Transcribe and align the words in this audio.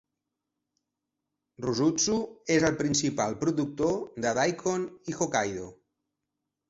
Rusutsu 1.65 2.15
es 2.55 2.65
el 2.69 2.79
principal 2.81 3.37
productor 3.45 3.93
de 4.25 4.35
Daikon 4.41 4.89
i 5.13 5.17
Hokkaido. 5.21 5.69